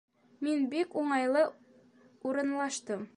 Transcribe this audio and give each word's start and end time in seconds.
Мин 0.45 0.63
бик 0.71 0.95
уңайлы 1.01 1.45
урынлаштым 2.31 3.09